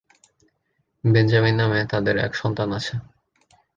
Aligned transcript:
Benjamin 1.03 1.55
নামে 1.59 1.79
তাঁদের 1.91 2.15
এক 2.17 2.31
সন্তান 2.35 2.69
আছে। 2.71 2.93